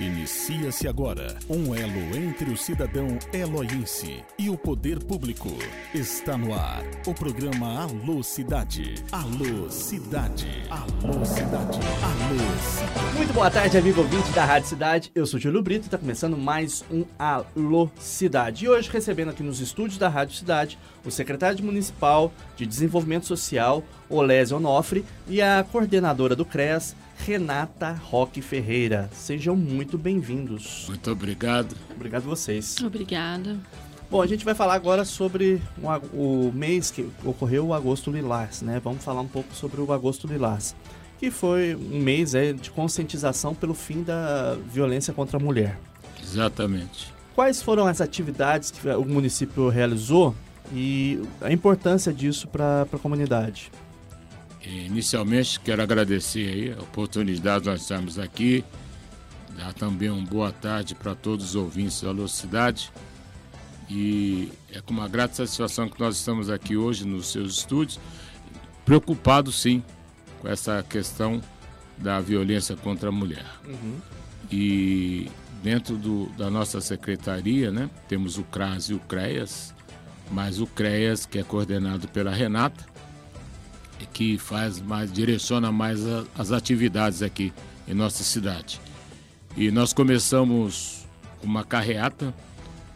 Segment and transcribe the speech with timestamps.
[0.00, 5.50] Inicia-se agora um elo entre o cidadão eloiense e o poder público.
[5.94, 8.94] Está no ar o programa Alô Cidade.
[9.12, 10.62] Alô Cidade.
[10.70, 11.78] Alô Cidade.
[12.02, 13.14] Alô Cidade.
[13.14, 15.12] Muito boa tarde, amigo ouvinte da Rádio Cidade.
[15.14, 18.64] Eu sou Júlio Brito e está começando mais um Alô Cidade.
[18.64, 23.84] E hoje recebendo aqui nos estúdios da Rádio Cidade o secretário municipal de Desenvolvimento Social,
[24.08, 26.96] Olésio Onofre, e a coordenadora do CRES,
[27.26, 29.10] Renata Roque Ferreira.
[29.12, 30.86] Sejam muito bem-vindos.
[30.88, 31.76] Muito obrigado.
[31.94, 32.76] Obrigado vocês.
[32.82, 33.58] Obrigada.
[34.10, 38.62] Bom, a gente vai falar agora sobre o, o mês que ocorreu o Agosto Lilás,
[38.62, 38.80] né?
[38.82, 40.74] Vamos falar um pouco sobre o Agosto Lilás,
[41.18, 45.78] que foi um mês é, de conscientização pelo fim da violência contra a mulher.
[46.20, 47.12] Exatamente.
[47.34, 50.34] Quais foram as atividades que o município realizou
[50.72, 53.70] e a importância disso para a comunidade?
[54.62, 58.64] Inicialmente, quero agradecer a oportunidade de nós estarmos aqui,
[59.56, 62.92] dar também uma boa tarde para todos os ouvintes da Velocidade.
[63.88, 67.98] E é com uma grata satisfação que nós estamos aqui hoje nos seus estúdios,
[68.84, 69.82] preocupados sim
[70.40, 71.40] com essa questão
[71.98, 73.46] da violência contra a mulher.
[73.66, 73.98] Uhum.
[74.50, 75.30] E
[75.62, 79.74] dentro do, da nossa secretaria, né, temos o CRAS e o CREAS,
[80.30, 82.84] mas o CREAS, que é coordenado pela Renata,
[84.06, 87.52] que faz mais, direciona mais a, as atividades aqui
[87.86, 88.80] em nossa cidade.
[89.56, 91.06] E nós começamos
[91.42, 92.34] uma carreata,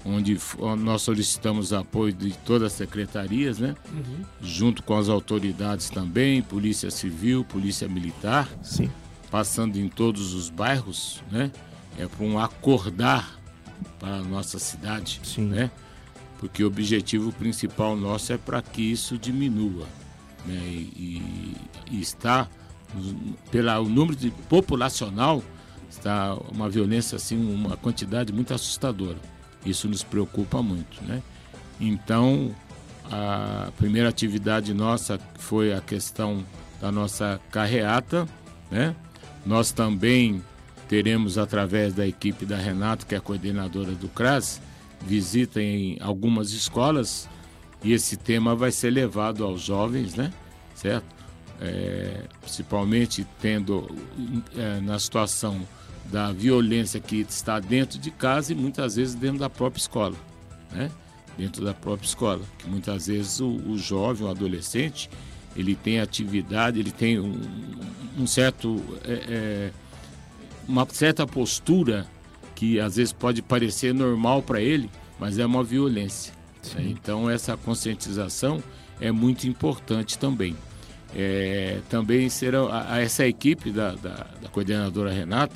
[0.05, 0.39] onde
[0.79, 3.75] nós solicitamos apoio de todas as secretarias, né?
[3.93, 4.25] Uhum.
[4.41, 8.49] Junto com as autoridades também, Polícia Civil, Polícia Militar.
[8.63, 8.91] Sim.
[9.31, 11.51] Passando em todos os bairros, né?
[11.99, 13.41] É para um acordar
[13.99, 15.47] para a nossa cidade, Sim.
[15.47, 15.71] né?
[16.39, 19.87] Porque o objetivo principal nosso é para que isso diminua
[20.45, 21.57] né, e,
[21.91, 22.49] e, está
[23.51, 25.43] pelo número de populacional
[25.91, 29.19] está uma violência assim uma quantidade muito assustadora.
[29.65, 31.23] Isso nos preocupa muito né?
[31.81, 32.55] Então
[33.11, 36.45] a primeira atividade nossa foi a questão
[36.81, 38.29] da nossa carreata
[38.71, 38.95] né?
[39.45, 40.43] Nós também
[40.89, 44.61] teremos através da equipe da Renata que é a coordenadora do CRAS
[45.01, 47.29] visita em algumas escolas
[47.85, 50.33] e esse tema vai ser levado aos jovens, né?
[50.75, 51.05] Certo?
[51.61, 53.87] É, principalmente tendo
[54.57, 55.61] é, na situação
[56.07, 60.17] da violência que está dentro de casa e muitas vezes dentro da própria escola,
[60.73, 60.91] né?
[61.37, 65.11] Dentro da própria escola, que muitas vezes o, o jovem, o adolescente,
[65.55, 67.39] ele tem atividade, ele tem um,
[68.19, 69.73] um certo, é, é
[70.67, 72.07] uma certa postura
[72.55, 76.33] que às vezes pode parecer normal para ele, mas é uma violência.
[76.73, 76.87] Né?
[76.89, 78.63] Então essa conscientização
[79.01, 80.57] é muito importante também.
[81.15, 85.55] É, também será a, a essa equipe da, da, da, coordenadora Renata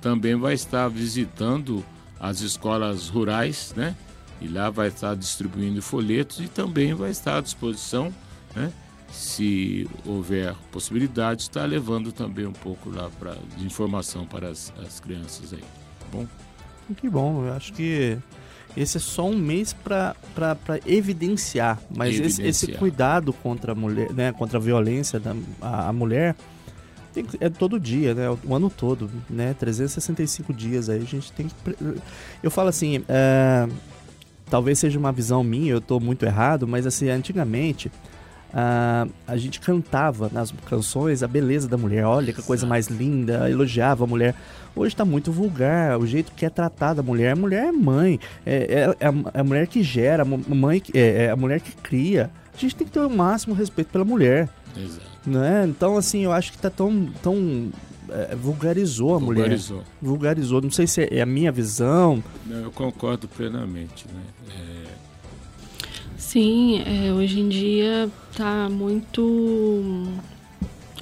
[0.00, 1.84] também vai estar visitando
[2.18, 3.96] as escolas rurais, né?
[4.40, 8.12] E lá vai estar distribuindo folhetos e também vai estar à disposição,
[8.54, 8.72] né?
[9.10, 15.00] Se houver possibilidade, estar levando também um pouco lá pra, de informação para as, as
[15.00, 16.26] crianças aí, tá bom?
[16.96, 18.16] Que bom, eu acho que
[18.76, 20.14] esse é só um mês para
[20.86, 22.48] evidenciar, mas evidenciar.
[22.48, 26.36] Esse, esse, cuidado contra a mulher, né, contra a violência da a, a mulher
[27.12, 31.48] tem, é todo dia, né, o ano todo, né, 365 dias aí a gente tem
[31.48, 31.54] que
[32.42, 33.68] eu falo assim, é,
[34.48, 37.90] talvez seja uma visão minha, eu estou muito errado, mas assim antigamente
[38.50, 43.48] Uh, a gente cantava nas canções a beleza da mulher, olha que coisa mais linda,
[43.48, 44.34] elogiava a mulher.
[44.74, 47.32] Hoje está muito vulgar, o jeito que é tratada a mulher.
[47.32, 50.82] A mulher é mãe, é, é, é, a, é a, mulher que gera, a mãe
[50.92, 52.30] é, é, a mulher que cria.
[52.52, 54.48] A gente tem que ter o máximo respeito pela mulher.
[54.76, 55.10] Exato.
[55.26, 55.66] Né?
[55.68, 57.08] Então, assim, eu acho que tá tão.
[57.22, 57.70] tão
[58.10, 59.76] é, vulgarizou a vulgarizou.
[59.76, 59.88] mulher.
[60.02, 60.60] Vulgarizou.
[60.60, 62.22] Não sei se é a minha visão.
[62.44, 64.06] Não, eu concordo plenamente.
[64.12, 64.20] Né?
[64.50, 64.79] É,
[66.30, 70.06] Sim, é, hoje em dia está muito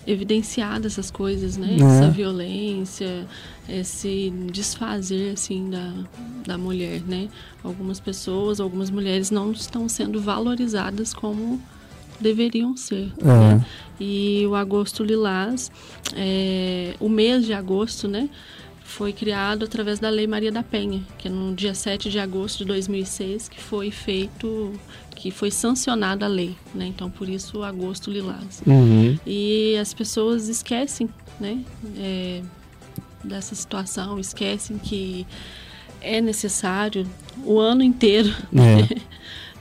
[0.07, 1.77] evidenciada essas coisas, né?
[1.79, 1.85] É.
[1.85, 3.27] Essa violência,
[3.69, 5.93] esse desfazer assim da,
[6.47, 7.29] da mulher, né?
[7.63, 11.61] Algumas pessoas, algumas mulheres não estão sendo valorizadas como
[12.19, 13.13] deveriam ser.
[13.21, 13.25] É.
[13.27, 13.67] Né?
[14.01, 15.71] E o agosto lilás,
[16.17, 18.31] é, o mês de agosto, né?
[18.89, 22.59] Foi criado através da Lei Maria da Penha, que é no dia 7 de agosto
[22.59, 24.73] de 2006 que foi feito,
[25.15, 26.87] que foi sancionada a lei, né?
[26.87, 28.63] Então, por isso, agosto lilás.
[28.67, 29.19] Uhum.
[29.27, 31.07] E as pessoas esquecem,
[31.39, 31.63] né?
[31.99, 32.43] É,
[33.23, 35.27] dessa situação, esquecem que
[36.01, 37.07] é necessário
[37.45, 38.35] o ano inteiro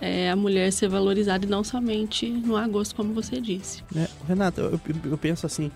[0.01, 0.23] é.
[0.27, 3.83] é, a mulher ser valorizada e não somente no agosto, como você disse.
[3.93, 5.69] É, Renata, eu, eu penso assim,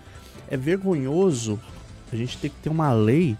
[0.48, 1.60] é vergonhoso
[2.12, 3.36] a gente tem que ter uma lei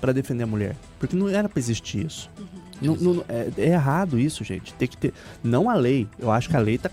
[0.00, 0.76] para defender a mulher.
[0.98, 2.30] Porque não era para existir isso.
[2.38, 2.46] Uhum.
[2.80, 4.72] Não, não, é, é, errado isso, gente.
[4.74, 5.12] Tem que ter.
[5.42, 6.08] Não a lei.
[6.18, 6.90] Eu acho que a lei tá.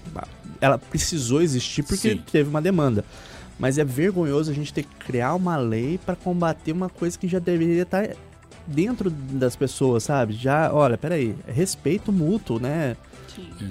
[0.60, 2.24] Ela precisou existir porque Sim.
[2.32, 3.06] teve uma demanda.
[3.60, 7.28] Mas é vergonhoso a gente ter que criar uma lei para combater uma coisa que
[7.28, 8.14] já deveria estar tá
[8.68, 10.34] dentro das pessoas, sabe?
[10.34, 12.96] Já, olha, peraí, respeito mútuo, né?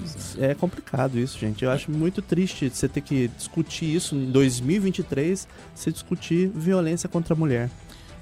[0.05, 0.43] Sim.
[0.43, 1.63] É complicado isso, gente.
[1.63, 7.33] Eu acho muito triste você ter que discutir isso em 2023, você discutir violência contra
[7.33, 7.69] a mulher.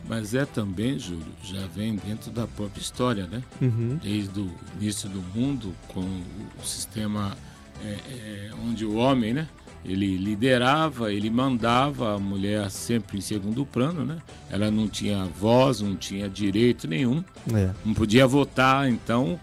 [0.07, 3.41] Mas é também, Júlio, já vem dentro da própria história, né?
[3.59, 3.99] Uhum.
[4.01, 7.35] Desde o início do mundo, com o sistema
[7.83, 9.47] é, é, onde o homem, né?
[9.83, 14.17] Ele liderava, ele mandava a mulher sempre em segundo plano, né?
[14.49, 17.69] Ela não tinha voz, não tinha direito nenhum, é.
[17.83, 19.39] não podia votar, então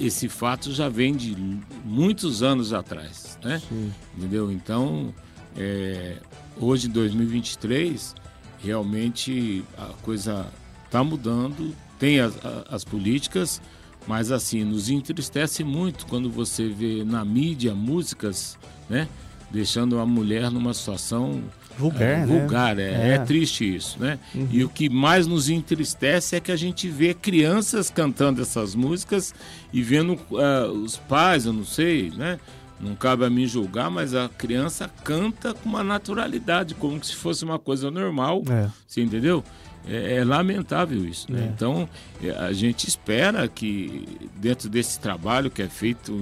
[0.00, 1.36] esse fato já vem de
[1.84, 3.60] muitos anos atrás, né?
[3.68, 3.92] Sim.
[4.16, 4.50] Entendeu?
[4.50, 5.14] Então,
[5.56, 6.16] é,
[6.56, 8.14] hoje em 2023,
[8.58, 10.46] realmente a coisa
[10.84, 12.34] está mudando, tem as,
[12.70, 13.60] as políticas,
[14.06, 18.58] mas assim, nos entristece muito quando você vê na mídia músicas,
[18.88, 19.08] né?
[19.50, 21.42] deixando a mulher numa situação
[21.78, 22.26] vulgar, é, né?
[22.26, 22.78] vulgar.
[22.78, 23.08] É, é.
[23.10, 24.18] é, triste isso, né?
[24.34, 24.48] Uhum.
[24.50, 29.32] E o que mais nos entristece é que a gente vê crianças cantando essas músicas
[29.72, 32.38] e vendo uh, os pais, eu não sei, né?
[32.80, 37.44] Não cabe a mim julgar, mas a criança canta com uma naturalidade, como se fosse
[37.44, 38.42] uma coisa normal.
[38.48, 38.68] É.
[38.86, 39.42] Você entendeu?
[39.88, 41.32] É, é, lamentável isso.
[41.32, 41.42] Né?
[41.42, 41.46] É.
[41.46, 41.88] Então,
[42.22, 46.12] é, a gente espera que, dentro desse trabalho que é feito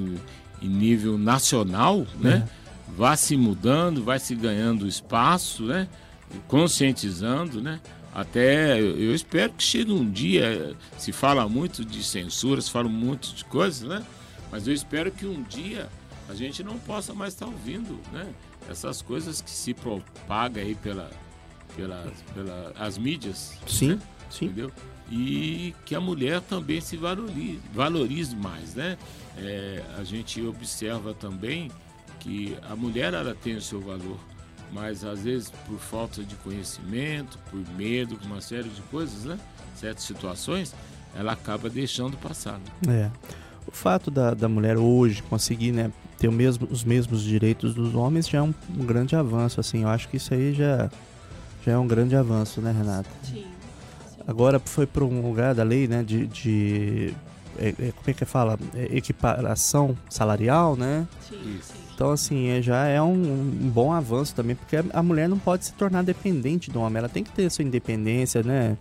[0.62, 2.46] em nível nacional, né?
[2.62, 5.88] É vá se mudando, vai se ganhando espaço, né?
[6.48, 7.80] conscientizando, né?
[8.14, 13.34] Até eu espero que chegue um dia, se fala muito de censura, se fala muito
[13.34, 14.04] de coisas, né?
[14.50, 15.88] Mas eu espero que um dia
[16.28, 18.26] a gente não possa mais estar ouvindo, né?
[18.70, 21.10] Essas coisas que se propagam aí pela,
[21.76, 23.58] pela, pela as mídias.
[23.66, 23.98] Sim, né?
[24.30, 24.46] sim.
[24.46, 24.72] Entendeu?
[25.10, 28.96] E que a mulher também se valorize, valorize mais, né?
[29.36, 31.70] É, a gente observa também
[32.26, 34.18] que a mulher ela tem o seu valor,
[34.72, 39.38] mas às vezes por falta de conhecimento, por medo, por uma série de coisas, né?
[39.76, 40.74] Certas situações,
[41.14, 42.58] ela acaba deixando passar.
[42.84, 43.02] Né?
[43.04, 43.10] É.
[43.64, 47.94] O fato da, da mulher hoje conseguir, né, ter o mesmo, os mesmos direitos dos
[47.94, 49.82] homens já é um, um, grande avanço, assim.
[49.82, 50.90] Eu acho que isso aí já,
[51.64, 53.08] já é um grande avanço, né, Renata?
[53.22, 53.34] Sim.
[53.34, 53.46] sim.
[54.26, 57.14] Agora foi para um lugar da lei, né, de, de
[57.58, 58.58] é, é, como é que fala?
[58.74, 61.06] É, equiparação salarial, né?
[61.28, 61.74] Sim, sim.
[61.94, 65.64] Então, assim, é, já é um, um, bom avanço também, porque a mulher não pode
[65.64, 68.76] se tornar dependente do homem, ela tem que ter sua independência, né?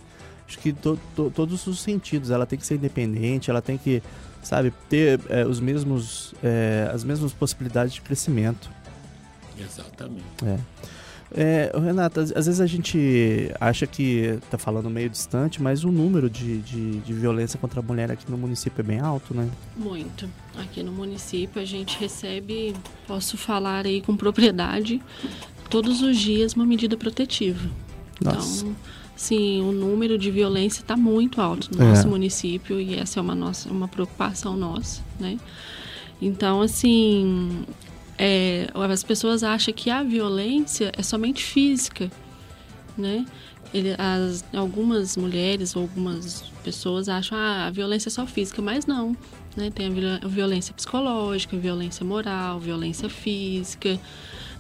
[0.48, 4.04] Acho que to, to, todos os sentidos, ela tem que ser independente, ela tem que,
[4.44, 8.70] sabe, ter é, os mesmos, é, as mesmas possibilidades de crescimento.
[9.58, 10.26] Exatamente.
[10.46, 10.60] É.
[11.34, 16.30] É, Renata, às vezes a gente acha que está falando meio distante, mas o número
[16.30, 19.50] de, de, de, violência contra a mulher aqui no município é bem alto, né?
[19.76, 20.30] Muito.
[20.58, 22.76] Aqui no município a gente recebe,
[23.08, 25.02] posso falar aí com propriedade,
[25.70, 27.70] todos os dias uma medida protetiva.
[28.24, 28.64] Nossa.
[28.64, 28.76] Então,
[29.16, 31.88] sim, o número de violência está muito alto no é.
[31.90, 35.38] nosso município e essa é uma, nossa, uma preocupação nossa, né?
[36.22, 37.66] Então, assim,
[38.18, 42.10] é, as pessoas acham que a violência é somente física,
[42.98, 43.26] né?
[43.74, 48.86] Ele, as, algumas mulheres ou algumas pessoas acham ah, a violência é só física, mas
[48.86, 49.18] não.
[49.56, 49.70] Né?
[49.70, 49.88] Tem
[50.22, 54.00] a violência psicológica, violência moral, violência física,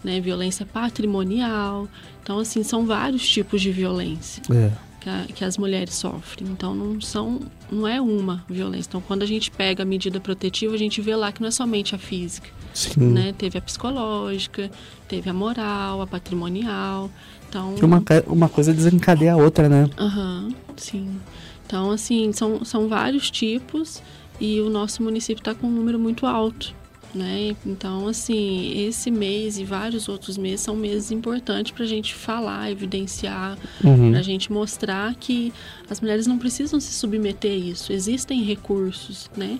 [0.03, 0.19] né?
[0.19, 1.87] violência patrimonial.
[2.21, 4.41] Então, assim, são vários tipos de violência.
[4.51, 4.71] É.
[4.99, 6.49] Que, a, que, as mulheres sofrem.
[6.49, 7.39] Então não são,
[7.71, 8.89] não é uma violência.
[8.89, 11.51] Então quando a gente pega a medida protetiva, a gente vê lá que não é
[11.51, 13.13] somente a física, Sim.
[13.13, 13.33] Né?
[13.37, 14.69] Teve a psicológica,
[15.07, 17.09] teve a moral, a patrimonial.
[17.47, 19.89] Então, uma, uma coisa desencadeia a outra, né?
[19.97, 21.19] Aham, uhum, sim.
[21.65, 24.03] Então, assim, são, são vários tipos
[24.39, 26.75] e o nosso município está com um número muito alto.
[27.13, 27.55] Né?
[27.65, 32.69] Então, assim, esse mês e vários outros meses são meses importantes para a gente falar,
[32.69, 34.11] evidenciar, uhum.
[34.11, 35.53] para a gente mostrar que
[35.89, 37.93] as mulheres não precisam se submeter a isso.
[37.93, 39.59] Existem recursos, né?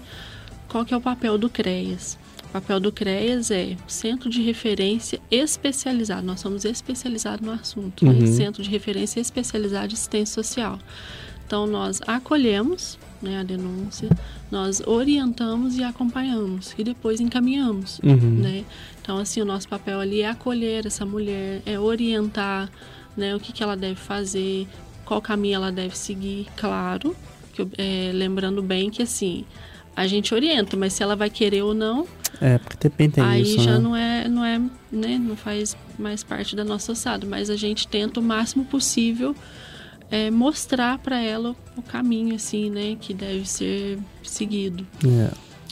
[0.67, 2.17] Qual que é o papel do CREAS?
[2.55, 6.25] Papel do CREAS é Centro de Referência Especializado.
[6.25, 8.11] Nós somos especializados no assunto, né?
[8.11, 8.19] uhum.
[8.21, 8.27] né?
[8.27, 10.79] Centro de Referência Especializado de Assistência Social.
[11.45, 14.09] Então, nós acolhemos né, a denúncia,
[14.49, 17.99] nós orientamos e acompanhamos e depois encaminhamos.
[17.99, 18.39] Uhum.
[18.41, 18.63] Né?
[19.01, 22.71] Então, assim, o nosso papel ali é acolher essa mulher, é orientar
[23.17, 24.65] né, o que, que ela deve fazer,
[25.03, 27.13] qual caminho ela deve seguir, claro,
[27.53, 29.43] que, é, lembrando bem que, assim,
[29.95, 32.07] a gente orienta, mas se ela vai querer ou não,
[32.41, 33.79] é, porque depende Aí disso, já né?
[33.79, 34.59] não é, não é,
[34.91, 39.35] né, não faz mais parte da nossa ossada, mas a gente tenta o máximo possível
[40.11, 44.85] é, mostrar para ela o caminho assim, né, que deve ser seguido.
[45.05, 45.31] É.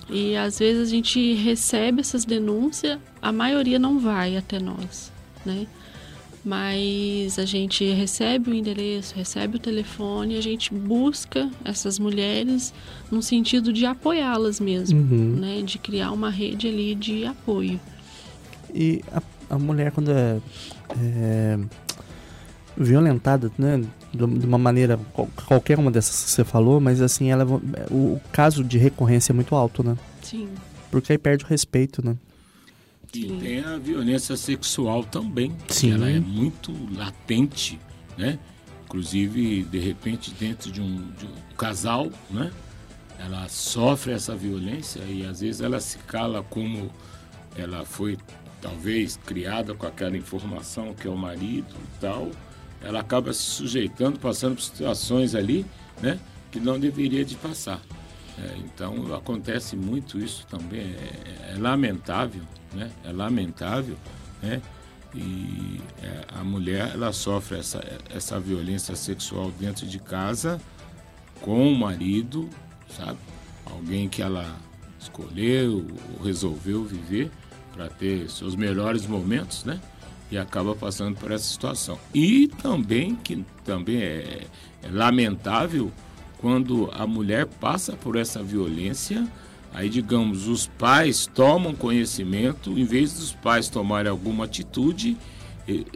[0.10, 5.12] E às vezes a gente recebe essas denúncias, a maioria não vai até nós,
[5.46, 5.66] né?
[6.46, 12.74] Mas a gente recebe o endereço, recebe o telefone, a gente busca essas mulheres
[13.10, 15.38] no sentido de apoiá-las mesmo, Uhum.
[15.40, 15.62] né?
[15.62, 17.80] De criar uma rede ali de apoio.
[18.74, 19.22] E a,
[19.56, 20.42] a mulher, quando é,
[21.00, 21.60] é
[22.76, 23.82] violentada, né?
[24.14, 27.46] De uma maneira, qual- qualquer uma dessas que você falou, mas assim, ela,
[27.90, 29.96] o caso de recorrência é muito alto, né?
[30.22, 30.50] Sim,
[30.92, 32.16] Porque aí perde o respeito, né?
[33.16, 33.40] E Sim.
[33.40, 35.56] tem a violência sexual também.
[35.68, 35.92] Sim.
[35.92, 37.80] Ela é muito latente,
[38.18, 38.40] né?
[38.86, 42.52] Inclusive, de repente, dentro de um, de um casal, né?
[43.20, 46.92] Ela sofre essa violência e às vezes ela se cala como
[47.56, 48.18] ela foi
[48.60, 52.32] talvez criada com aquela informação que é o marido e tal.
[52.82, 55.66] Ela acaba se sujeitando, passando por situações ali,
[56.02, 56.20] né?
[56.52, 57.80] Que não deveria de passar.
[58.38, 62.42] É, então acontece muito isso também, é, é lamentável,
[62.74, 62.92] né?
[63.04, 63.98] É lamentável,
[64.42, 64.62] né?
[65.16, 70.60] E é, a mulher ela sofre essa, essa violência sexual dentro de casa
[71.42, 72.50] com o marido,
[72.98, 73.20] sabe?
[73.66, 74.56] Alguém que ela
[75.00, 75.86] escolheu
[76.24, 77.30] resolveu viver
[77.74, 79.80] para ter seus melhores momentos, né?
[80.32, 82.00] E acaba passando por essa situação.
[82.14, 84.48] E também que também é,
[84.82, 85.92] é lamentável
[86.44, 89.26] quando a mulher passa por essa violência,
[89.74, 95.16] aí digamos, os pais tomam conhecimento, em vez dos pais tomarem alguma atitude,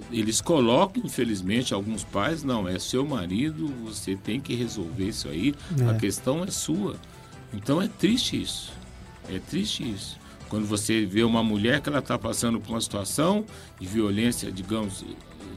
[0.09, 5.53] eles colocam, infelizmente, alguns pais, não, é seu marido, você tem que resolver isso aí,
[5.85, 5.97] a É.
[5.97, 6.95] questão é sua.
[7.53, 8.71] Então é triste isso.
[9.29, 10.17] É triste isso.
[10.47, 13.43] Quando você vê uma mulher que ela está passando por uma situação
[13.77, 15.03] de violência, digamos,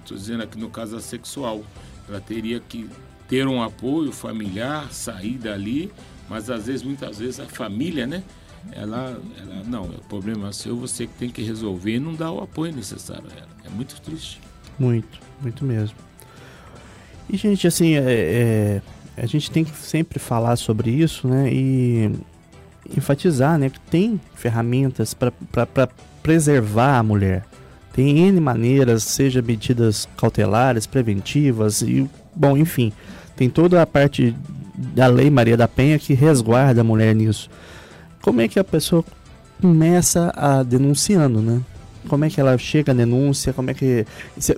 [0.01, 1.63] estou dizendo aqui no caso sexual,
[2.09, 2.91] ela teria que
[3.31, 5.91] ter um apoio familiar, sair dali,
[6.29, 8.25] mas às vezes, muitas vezes, a família, né?
[8.73, 12.43] Ela, ela não, é problema seu, você que tem que resolver e não dá o
[12.43, 13.49] apoio necessário a ela.
[13.65, 14.41] É muito triste.
[14.77, 15.97] Muito, muito mesmo.
[17.29, 18.83] E, gente, assim, é, é,
[19.17, 21.49] a gente tem que sempre falar sobre isso, né?
[21.53, 22.11] E
[22.97, 23.71] enfatizar, né?
[23.71, 25.89] Que tem ferramentas para
[26.21, 27.47] preservar a mulher.
[27.93, 32.93] Tem N maneiras, seja medidas cautelares, preventivas e, bom, enfim.
[33.41, 34.37] Tem toda a parte
[34.77, 37.49] da Lei Maria da Penha que resguarda a mulher nisso.
[38.21, 39.03] Como é que a pessoa
[39.63, 41.63] começa a denunciando, né?
[42.07, 43.55] Como é que ela chega à denúncia?
[43.55, 44.05] Como é que,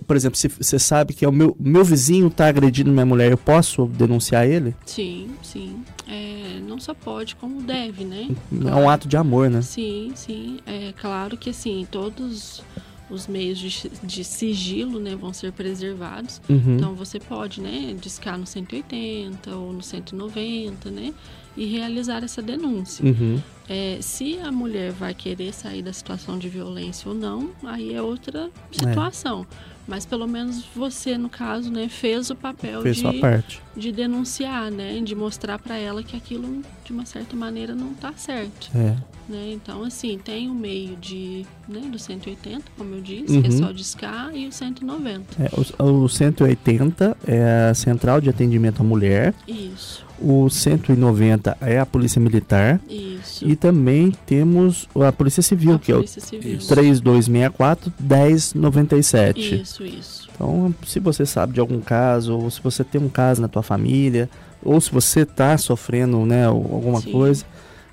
[0.05, 3.31] por exemplo, se você sabe que é o meu, meu vizinho está agredindo minha mulher,
[3.31, 4.75] eu posso denunciar ele?
[4.85, 5.85] sim, sim.
[6.09, 8.31] É, não só pode, como deve, né?
[8.67, 9.63] É um ato de amor, né?
[9.63, 10.59] Sim, sim.
[10.67, 12.65] É claro que assim, todos
[13.13, 16.41] os meios de, de sigilo né, vão ser preservados.
[16.49, 16.77] Uhum.
[16.77, 21.13] Então você pode, né, discar no 180 ou no 190, né?
[21.55, 23.05] E realizar essa denúncia.
[23.05, 23.39] Uhum.
[23.69, 28.01] É, se a mulher vai querer sair da situação de violência ou não, aí é
[28.01, 29.47] outra situação.
[29.87, 33.61] Mas pelo menos você, no caso, né, fez o papel Fez de, parte.
[33.77, 35.01] de denunciar, né?
[35.03, 38.71] De mostrar para ela que aquilo, de uma certa maneira, não tá certo.
[38.75, 38.95] É.
[39.29, 39.51] Né?
[39.53, 43.59] Então, assim, tem o meio de, né, do 180, como eu disse, que é Uhum.
[43.59, 45.43] só discar, e o 190.
[45.43, 45.49] É,
[45.83, 51.87] o, o 180 é a Central de Atendimento à Mulher, Isso, o 190 é a
[51.87, 53.47] Polícia Militar isso.
[53.47, 56.57] e também temos a Polícia Civil, a que é o Polícia Civil.
[56.57, 56.69] Isso.
[56.69, 59.63] 3264 1097.
[59.63, 60.29] Isso, isso.
[60.35, 63.63] Então, se você sabe de algum caso, ou se você tem um caso na tua
[63.63, 64.31] família,
[64.63, 67.13] ou se você está sofrendo né, alguma Sim.
[67.13, 67.45] coisa,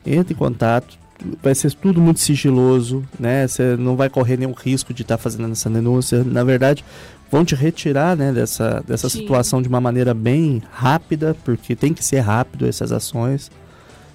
[0.06, 0.99] entre em contato.
[1.42, 3.48] Vai ser tudo muito sigiloso, né?
[3.48, 6.24] Você não vai correr nenhum risco de estar fazendo essa denúncia.
[6.24, 6.84] Na verdade,
[7.32, 9.20] vão te retirar né, dessa, dessa Sim.
[9.20, 13.52] situação de uma maneira bem rápida, porque tem que ser rápido essas ações.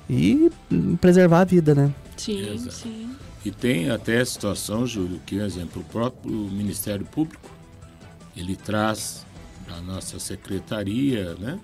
[0.08, 0.50] E
[1.00, 1.92] preservar a vida, né?
[2.16, 2.74] Sim, Exato.
[2.74, 3.10] sim.
[3.44, 7.50] E tem até a situação, Júlio, que, por exemplo, o próprio Ministério Público,
[8.36, 9.24] ele traz
[9.68, 11.58] a nossa secretaria, né?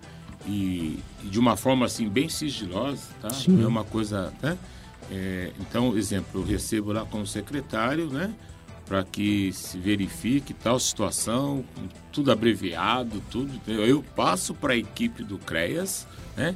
[0.47, 3.31] E, e de uma forma assim bem sigilosa, tá?
[3.31, 3.53] Sim.
[3.53, 4.57] Não é uma coisa, né?
[5.11, 8.33] É, então, exemplo, eu recebo lá como secretário, né?
[8.87, 11.65] Para que se verifique tal situação,
[12.13, 13.61] tudo abreviado, tudo.
[13.67, 16.55] Eu passo para a equipe do CREAS, né?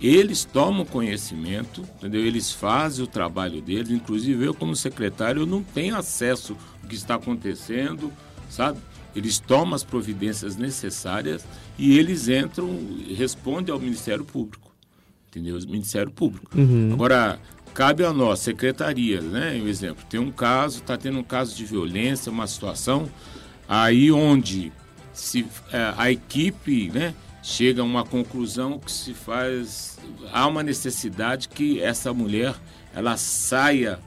[0.00, 2.20] Eles tomam conhecimento, entendeu?
[2.20, 3.90] Eles fazem o trabalho deles.
[3.90, 8.12] Inclusive, eu, como secretário, eu não tenho acesso ao que está acontecendo,
[8.50, 8.78] sabe?
[9.14, 11.46] Eles tomam as providências necessárias
[11.78, 12.78] e eles entram
[13.16, 14.70] respondem ao Ministério Público,
[15.28, 15.56] entendeu?
[15.56, 16.58] O Ministério Público.
[16.58, 16.92] Uhum.
[16.92, 17.40] Agora,
[17.76, 19.60] cabe a nós, secretaria, né?
[19.62, 23.06] Um exemplo, tem um caso, está tendo um caso de violência, uma situação,
[23.68, 24.72] aí onde
[25.12, 29.98] se, eh, a equipe né, chega a uma conclusão que se faz
[30.32, 32.54] há uma necessidade que essa mulher
[32.94, 33.98] ela saia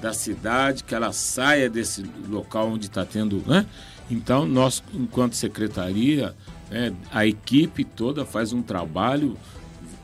[0.00, 3.66] da cidade, que ela saia desse local onde está tendo, né?
[4.08, 6.32] Então nós, enquanto secretaria,
[6.70, 9.36] né, a equipe toda faz um trabalho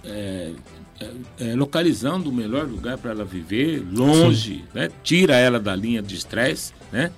[0.03, 0.53] é,
[1.01, 4.91] é, é localizando o melhor lugar para ela viver, longe, né?
[5.03, 7.11] tira ela da linha de estresse, né?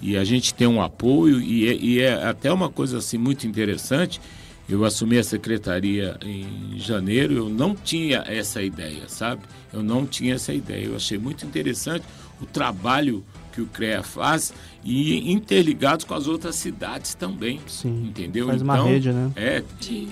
[0.00, 3.46] E a gente tem um apoio e é, e é até uma coisa assim muito
[3.46, 4.20] interessante
[4.68, 9.42] eu assumi a secretaria em janeiro, eu não tinha essa ideia, sabe?
[9.72, 10.86] Eu não tinha essa ideia.
[10.86, 12.04] Eu achei muito interessante
[12.40, 14.52] o trabalho que o CREA faz
[14.84, 17.60] e interligados com as outras cidades também.
[17.66, 18.08] Sim.
[18.08, 18.46] Entendeu?
[18.48, 19.32] Faz então, uma rede, né?
[19.36, 19.62] É,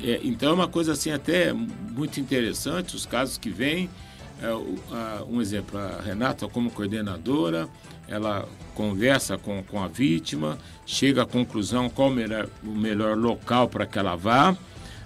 [0.03, 3.91] é, então é uma coisa assim até muito interessante, os casos que vêm.
[4.43, 7.69] É, um exemplo, a Renata como coordenadora,
[8.09, 13.69] ela conversa com, com a vítima, chega à conclusão qual o melhor, o melhor local
[13.69, 14.57] para que ela vá.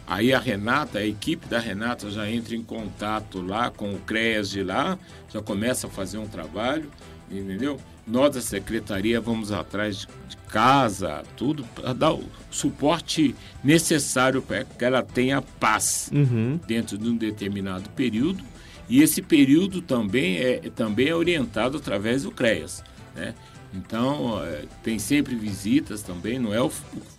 [0.07, 4.49] Aí a Renata, a equipe da Renata já entra em contato lá com o CREAS
[4.51, 6.91] de lá, já começa a fazer um trabalho,
[7.31, 7.79] entendeu?
[8.07, 14.65] Nós da secretaria vamos atrás de, de casa, tudo, para dar o suporte necessário para
[14.65, 16.59] que ela tenha paz uhum.
[16.67, 18.43] dentro de um determinado período.
[18.89, 22.83] E esse período também é, também é orientado através do CREAS.
[23.15, 23.35] Né?
[23.75, 26.71] Então, é, tem sempre visitas também, não é o,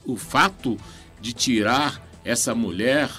[0.06, 0.78] o, fato
[1.22, 3.10] de tirar essa mulher,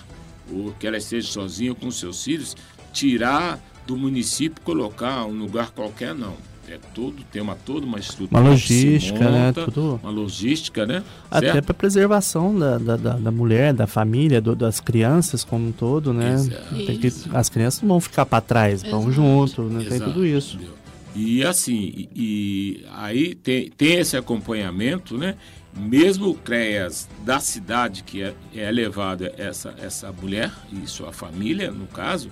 [0.50, 2.56] ou que ela esteja sozinha com seus filhos,
[2.92, 6.36] tirar do município colocar um lugar qualquer, não.
[6.70, 8.40] É todo, tem uma, toda uma estrutura.
[8.40, 9.46] Uma logística, né?
[9.46, 9.66] monta, né?
[9.66, 10.00] Tudo...
[10.00, 11.02] Uma logística, né?
[11.28, 16.12] Até para preservação da, da, da, mulher, da família, do, das crianças como um todo,
[16.12, 16.36] né?
[16.70, 19.84] Que, as crianças não vão ficar para trás, vão junto, né?
[19.88, 20.54] Tem tudo isso.
[20.54, 20.80] Entendeu?
[21.16, 25.34] E assim, e, e aí tem, tem esse acompanhamento, né?
[25.76, 31.72] Mesmo o CREAS da cidade que é, é levado essa, essa mulher e sua família,
[31.72, 32.30] no caso,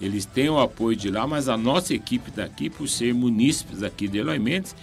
[0.00, 4.06] eles têm o apoio de lá, mas a nossa equipe daqui, por ser munícipes aqui
[4.08, 4.74] de Eloy Mendes,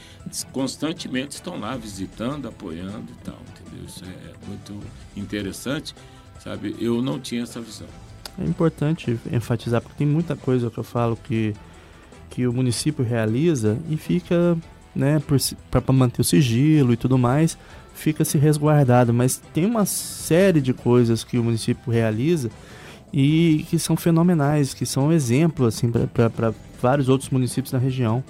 [0.52, 3.86] constantemente estão lá visitando, apoiando e tal, entendeu?
[3.86, 4.80] Isso é muito
[5.16, 5.94] interessante,
[6.40, 6.76] sabe?
[6.80, 7.88] Eu não tinha essa visão.
[8.40, 11.54] É importante enfatizar, porque tem muita coisa que eu falo que
[12.34, 14.58] que o município realiza e fica,
[14.96, 15.22] né,
[15.70, 17.56] para manter o sigilo e tudo mais,
[17.94, 19.14] fica se resguardado.
[19.14, 22.50] Mas tem uma série de coisas que o município realiza
[23.14, 28.24] e que são fenomenais, que são exemplo assim para vários outros municípios na região.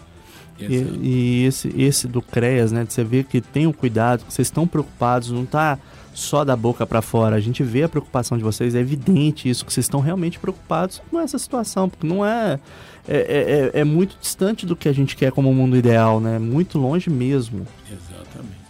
[0.60, 4.24] E, e, esse, esse do CREAS, né, de você ver que tem o um cuidado,
[4.24, 5.80] que vocês estão preocupados, não está
[6.14, 7.36] só da boca para fora.
[7.36, 11.02] A gente vê a preocupação de vocês, é evidente isso, que vocês estão realmente preocupados
[11.10, 12.60] com essa situação, porque não é
[13.08, 16.40] é, é, é, é, muito distante do que a gente quer como mundo ideal, né?
[16.40, 17.68] Muito longe mesmo.
[17.86, 18.13] Exatamente.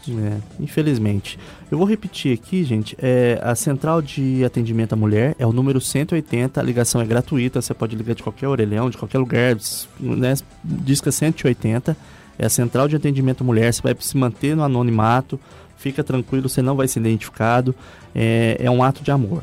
[0.10, 1.40] É, infelizmente.
[1.72, 2.96] Eu vou repetir aqui, gente.
[3.02, 6.60] É, a central de atendimento à mulher é o número 180.
[6.60, 7.62] A ligação é gratuita.
[7.62, 9.56] Você pode ligar de qualquer orelhão, de qualquer lugar.
[10.00, 10.34] Né?
[10.64, 11.96] Disca 180.
[12.38, 13.74] É a central de atendimento à mulher.
[13.74, 15.40] Você vai se manter no anonimato.
[15.78, 17.74] Fica tranquilo, você não vai ser identificado.
[18.14, 19.42] É, é um ato de amor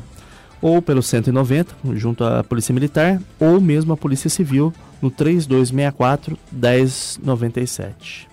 [0.61, 4.71] ou pelo 190, junto à Polícia Militar, ou mesmo a Polícia Civil,
[5.01, 8.30] no 3264 1097.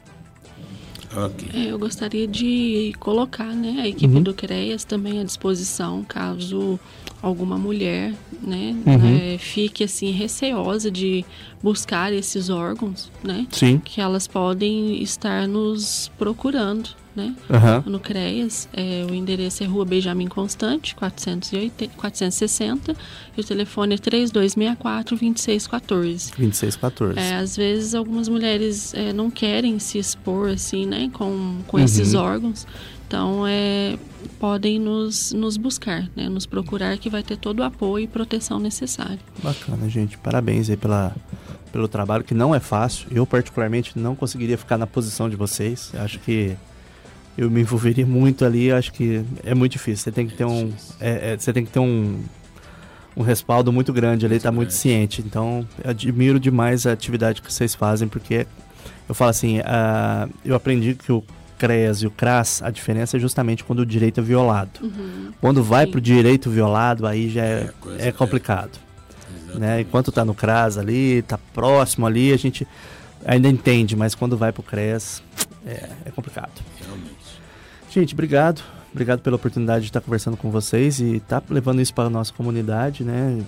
[1.26, 1.48] Okay.
[1.52, 4.22] É, eu gostaria de colocar né, a equipe uhum.
[4.22, 6.78] do CREAS também à disposição, caso
[7.20, 9.35] alguma mulher né, uhum.
[9.35, 11.24] é, fique assim receosa de
[11.62, 13.46] buscar esses órgãos, né?
[13.50, 13.81] Sim.
[13.85, 17.35] Que elas podem estar nos procurando né?
[17.50, 17.92] Uhum.
[17.92, 18.68] No CREAS.
[18.72, 22.94] É, o endereço é Rua Benjamin Constante, 480, 460.
[23.37, 26.31] E o telefone é 3264 2614.
[26.37, 27.18] 2614.
[27.18, 31.11] É, às vezes algumas mulheres é, não querem se expor assim, né?
[31.12, 31.85] Com, com uhum.
[31.85, 32.66] esses órgãos.
[33.07, 33.98] Então, é,
[34.38, 36.28] podem nos, nos buscar, né?
[36.28, 39.18] Nos procurar que vai ter todo o apoio e proteção necessário.
[39.42, 40.18] Bacana, gente.
[40.18, 41.16] Parabéns aí pela,
[41.72, 43.09] pelo trabalho, que não é fácil.
[43.11, 45.90] Eu, particularmente, não conseguiria ficar na posição de vocês.
[45.94, 46.54] Acho que
[47.38, 48.72] eu me envolveria muito ali.
[48.72, 50.03] Acho que é muito difícil.
[50.03, 52.20] Você tem que ter um, é, é, você tem que ter um,
[53.16, 55.22] um respaldo muito grande ali, tá muito ciente.
[55.24, 58.44] Então, admiro demais a atividade que vocês fazem, porque
[59.09, 61.22] eu falo assim, uh, eu aprendi que o
[61.59, 64.81] CREAS e o CRAS, a diferença é justamente quando o direito é violado.
[64.83, 65.33] Uhum.
[65.40, 68.79] Quando vai para o direito violado, aí já é, é, é complicado.
[69.55, 69.59] É.
[69.59, 69.81] Né?
[69.83, 72.66] Enquanto está no CRAS ali, está próximo ali, a gente
[73.24, 75.22] ainda entende, mas quando vai para o CREAS,
[75.64, 76.51] é, é complicado.
[77.90, 78.62] Gente, obrigado.
[78.90, 82.11] Obrigado pela oportunidade de estar conversando com vocês e estar tá levando isso para a
[82.11, 83.44] nossa comunidade, né?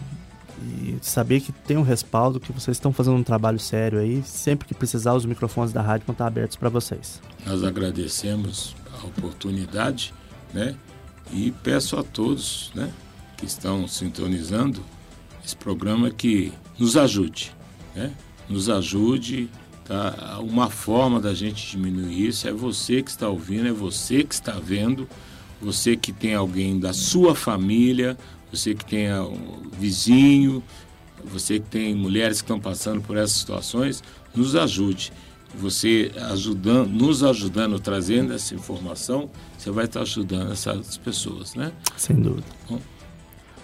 [0.63, 4.23] E saber que tem um respaldo, que vocês estão fazendo um trabalho sério aí.
[4.23, 7.21] Sempre que precisar, os microfones da rádio vão estar abertos para vocês.
[7.47, 10.13] Nós agradecemos a oportunidade,
[10.53, 10.77] né?
[11.33, 12.93] E peço a todos, né?
[13.41, 14.85] que estão sintonizando
[15.43, 17.53] esse programa que nos ajude,
[17.97, 18.13] né?
[18.49, 19.49] Nos ajude,
[19.91, 20.39] tá?
[20.39, 24.53] Uma forma da gente diminuir isso é você que está ouvindo, é você que está
[24.53, 25.09] vendo,
[25.61, 28.17] você que tem alguém da sua família,
[28.53, 30.63] você que tem um vizinho,
[31.25, 34.01] você que tem mulheres que estão passando por essas situações,
[34.33, 35.13] nos ajude.
[35.57, 41.73] Você ajudando, nos ajudando, trazendo essa informação, você vai estar ajudando essas pessoas, né?
[41.97, 42.47] Sem dúvida.
[42.69, 42.81] Bom,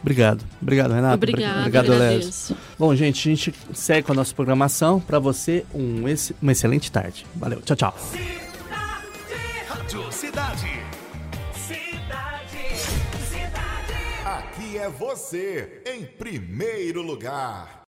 [0.00, 0.44] Obrigado.
[0.60, 1.14] Obrigado, Renato.
[1.14, 2.20] Obrigado, Obrigado, Léo.
[2.78, 5.00] Bom, gente, a gente segue com a nossa programação.
[5.00, 6.04] Para você, um,
[6.40, 7.26] uma excelente tarde.
[7.34, 7.60] Valeu.
[7.62, 7.94] Tchau, tchau.
[7.98, 8.36] Cidade,
[9.68, 10.70] Rádio Cidade.
[11.54, 12.76] Cidade,
[13.28, 13.94] cidade.
[14.24, 17.85] Aqui é você, em primeiro lugar.